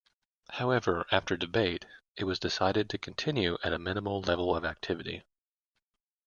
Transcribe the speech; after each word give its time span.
However, 0.53 1.05
after 1.11 1.37
debate 1.37 1.85
it 2.17 2.23
was 2.23 2.39
decided 2.39 2.89
to 2.89 2.97
continue 2.97 3.59
at 3.63 3.71
a 3.71 3.77
minimal 3.77 4.19
level 4.19 4.55
of 4.55 4.65
activity. 4.65 5.21